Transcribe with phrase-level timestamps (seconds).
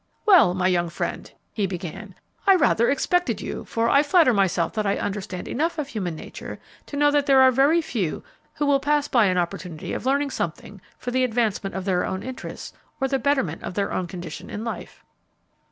[0.25, 2.15] "Well, my young friend," he began,
[2.47, 6.59] "I rather expected you, for I flatter myself that I understand enough of human nature
[6.87, 8.23] to know that there are very few
[8.55, 12.23] who will pass by an opportunity of learning something for the advancement of their own
[12.23, 15.03] interests or the betterment of their own condition in life."